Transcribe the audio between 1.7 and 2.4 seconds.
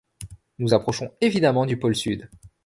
pôle sud!